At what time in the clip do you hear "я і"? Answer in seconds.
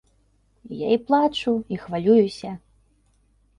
0.77-0.97